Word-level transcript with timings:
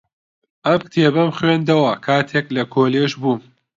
ئەم 0.65 0.77
کتێبەم 0.85 1.29
خوێندەوە 1.37 1.91
کاتێک 2.07 2.45
لە 2.55 2.63
کۆلێژ 2.73 3.11
بووم. 3.21 3.41